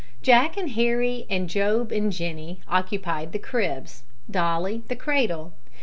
[0.23, 5.53] Jack and Harry and Job and Jenny occupied the cribs, Dolly the cradle.